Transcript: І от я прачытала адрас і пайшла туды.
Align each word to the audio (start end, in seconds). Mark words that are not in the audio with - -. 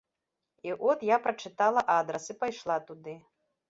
І 0.69 0.73
от 0.93 1.05
я 1.11 1.21
прачытала 1.27 1.87
адрас 1.99 2.25
і 2.35 2.41
пайшла 2.45 2.83
туды. 2.93 3.21